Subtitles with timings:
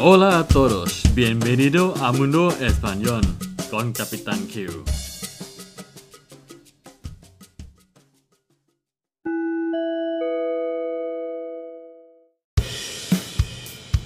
[0.00, 3.22] Hola a todos, bienvenido a Mundo Español
[3.68, 4.54] con Capitán Q.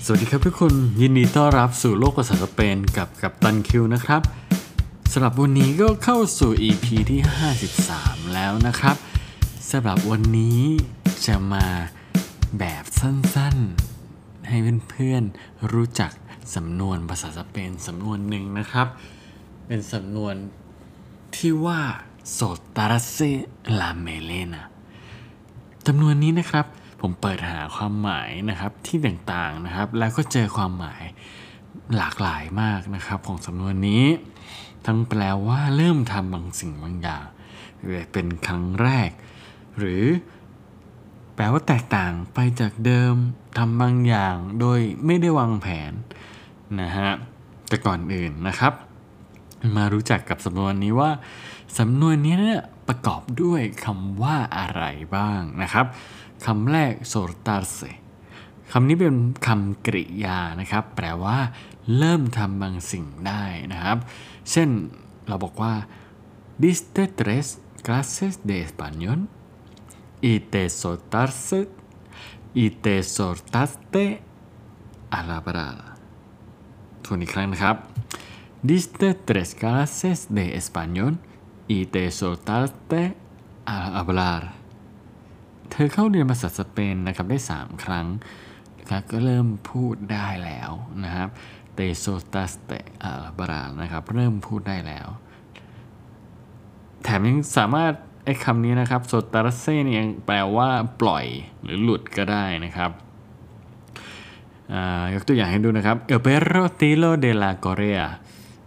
[0.05, 4.23] สวัสดีครับทุกคนยินดีต้อนรับสู่โลกภาษาสเปนกับกัปตันคิวนะครับ
[5.13, 7.21] สำหรับวันนี้ก็เข้าสู่ EP ที่
[7.79, 8.97] 53 แล้วนะครับ
[9.71, 10.61] สำหรับวันนี้
[11.27, 11.67] จะมา
[12.59, 13.92] แบบสั้นๆ
[14.49, 14.57] ให้
[14.91, 16.13] เพื่อนๆรู้จัก
[16.55, 18.87] สำนวนภาษาสเปนสำนวนหนึ่งนะครับ
[19.67, 20.35] เป็นสำนวน
[21.37, 21.81] ที่ว่า
[22.39, 23.31] soltarse
[23.79, 24.63] la melena
[25.87, 26.67] จำนวนนี้นะครับ
[27.01, 31.03] ผมเปิดหาความหมายนะครับที่ต่างๆนะครับ แล้วก็เจอความหมาย
[31.97, 34.05] หลากหลายมากนะครับ ของสำนวนนี้
[34.87, 37.25] ทั้งแปลว่าเริ่มทำบางสิ่งบางอย่าง
[38.13, 39.11] เป็นครั้งแรก
[39.79, 40.05] หรือ
[41.43, 43.15] ลว่าแตกต่างไปจากเดิม
[43.59, 45.93] ทำบางอย่างโดยไม่ได้วางแผน
[46.81, 47.11] นะฮะ
[47.69, 48.73] แต่ก่อนอื่นนะครับ
[49.77, 51.11] มารู้จักกับสำนวนนี้ว่า
[51.79, 54.85] สำนวนนี้เนี่ยประกอบด้วยคำว่าอะไร
[55.17, 55.87] บ้างนะครับ
[56.47, 57.91] คำแรก soltarse
[58.73, 59.15] คำนี้เป็น
[59.47, 61.39] คำกริยานะครับ แปลว่า
[61.99, 63.99] เริ่มทำบางสิ่งได้นะครับ
[64.51, 64.69] เช่น
[65.29, 65.75] เราบอกว่า
[66.63, 67.47] diste tres
[67.85, 69.21] clases de español
[70.31, 71.61] y te soltarse
[72.63, 74.05] y te soltaste
[75.17, 75.87] a la parada
[77.05, 77.77] ทวนอีกครั้งนะครับ
[78.69, 81.13] diste tres clases de español
[81.77, 83.01] y te soltaste
[83.77, 84.43] a hablar
[85.71, 88.07] เธอเข้าเรียนภาษาสเปนนะครับได้ 3 ครั้ง
[88.79, 90.71] นะครับก็เริ่มพูดได้แล้ว
[91.05, 91.29] นะครับ
[91.77, 92.79] te soltaste
[93.09, 95.07] a hablar นะครับ เริ่มพูดได้แล้ว
[97.03, 97.93] แถมยังสามารถ
[98.25, 100.69] ไอ้คำนี้นะครับ soltarse เนี่ยแปลว่า
[101.01, 101.25] ปล่อย
[101.63, 102.91] หรือหลุดก็ได้นะครับ
[105.15, 108.07] ยกตัวอย่างให้ดูนะครับ el perro tilo de la correa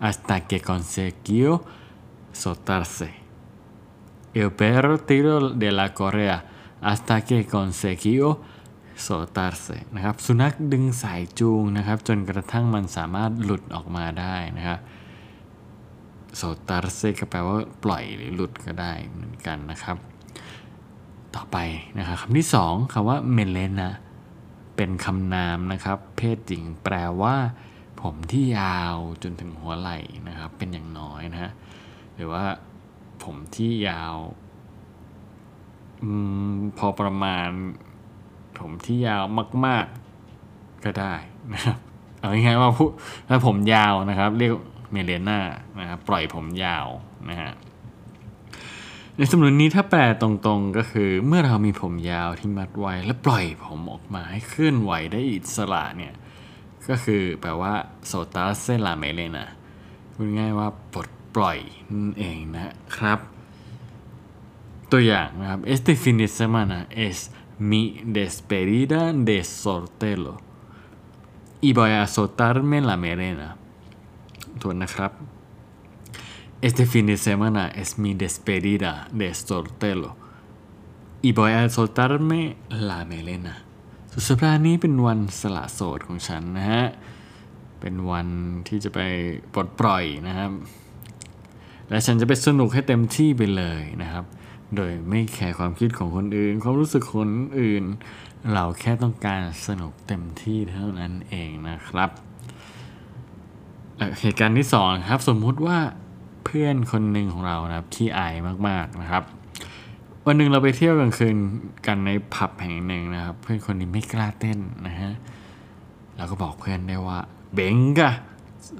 [0.06, 1.50] hasta que consiguió
[2.42, 3.09] soltarse
[4.39, 6.37] el perro tilo de la correa
[6.87, 8.26] hasta que consiguió
[9.08, 14.80] soltarse นะครับ สุนัขดึงสายจูงนะครับ จนกระทั่งมันสามารถหลุดออกมาได้นะครับ
[16.40, 19.98] soltarse ก็แปลว่าปล่อยหรือหลุดก็ได้เหมือนกันนะครับ
[21.36, 21.58] ต่อไป
[21.98, 23.90] นะครับคำที่สองคำว่า melena
[24.76, 27.36] เป็นคำนามนะครับ เพศหญิงแปลว่า
[28.02, 29.98] ผมที่ยาวจนถึงหัวไหล่
[30.28, 31.52] นะครับ เป็นอย่างน้อยนะฮะ
[32.16, 32.44] หรือว่า
[33.23, 34.16] ผมที่ยาว
[36.02, 36.04] อ
[36.78, 37.48] พอประมาณ
[38.60, 39.23] ผมที่ยาว
[39.66, 39.86] มาก
[40.36, 41.14] ๆก็ได้
[41.54, 41.78] นะครับ
[42.20, 42.90] เอาง่ายๆว่าผู้
[43.30, 44.52] ถ้าผมยาวนะครับ เรียก
[44.92, 45.40] เมเลน่า
[45.80, 46.88] นะครับปล่อยผมยาว
[47.30, 47.54] นะฮะ
[49.16, 56.14] ในสำนวนนี้ถ้าแปลตรงๆก็คือเมื่อเรามีผมยาวที่มัดไว้แล้วปล่อยผมออกมาให้เคลื่อนไหวได้อิสระเนี่ย
[56.88, 57.73] ก็คือแปลว่า
[58.08, 59.46] โซตาเซลาเมเลนา
[60.14, 61.60] พูดง่ายว่าปลดปล่อย
[61.92, 63.20] นั่นเองนะครับ
[64.92, 67.17] ตัวอย่างนะครับ este fin de semana es
[67.70, 67.84] mi
[68.17, 70.34] despedida de soltero
[71.67, 73.50] y voy a soltarme la melena
[74.61, 75.11] ทวนนะครับ
[76.67, 80.11] este fin de semana es mi despedida de soltero
[81.27, 82.42] y voy a soltarme
[82.89, 83.55] la melena
[84.11, 86.86] สุดสัปดาห์นี้เป็นวันสละโสดของฉันนะฮะ
[87.80, 88.27] เป็นวัน
[88.67, 88.99] ที่จะไป
[89.54, 90.52] ปลดปล่อยนะครับ
[91.89, 94.26] และฉันจะไปสนุกให้เต็มที่ไปเลยนะครับ
[94.76, 97.30] โดยไม่แคร์ความคิดของคนอื่น ความรู้สึกคน
[97.60, 97.83] อื่น
[98.54, 102.10] เราแค่ต้องการสนุกเต็มที่เท่านั้นเองนะครับ
[104.22, 105.80] เหตุการณ์ที่สองครับสมมุติว่า
[106.45, 108.33] เพื่อนคนหนึ่งของเรานะครับที่อาย
[108.67, 109.23] มากๆนะครับ
[110.26, 111.36] วันหนึ่งเราไปเที่ยวกลางคืน
[111.86, 115.14] กันในผับแห่งหนึ่งนะครับ เพื่อนคนนี้ไม่กล้าเต้นนะฮะ
[116.16, 117.20] เราก็บอกเพื่อนได้ว่า
[117.58, 118.10] venga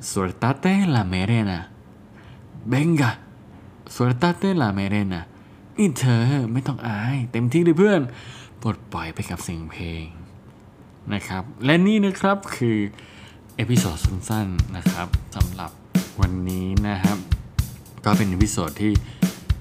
[0.10, 1.60] suéltate la melena
[2.74, 3.12] venga
[3.96, 5.22] suéltate la melena
[5.78, 6.22] นี่เธอ
[6.54, 8.02] ไม่ต้องอาย เต็มที่เลยเพื่อน
[8.62, 10.06] ปลดปล่อยไปกับเสียงเพลง
[11.14, 12.78] นะครับ และนี่นะครับคือ
[13.58, 15.72] episode สั้นๆนะครับสำหรับ
[16.22, 17.18] วันนี้นะครับ
[18.06, 18.94] ก็เป็น episode ที่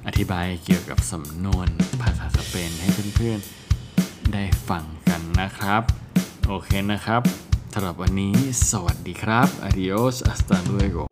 [0.07, 1.69] อธิบายเกี่ยวกับสำนวน
[2.03, 5.83] ภาษาสเปนให้เพื่อนๆได้ฟังกันนะครับ
[6.47, 7.23] โอเคนะครับ
[7.75, 8.35] สำหรับวันนี้
[8.71, 11.03] สวัสดีครับ adios hasta luego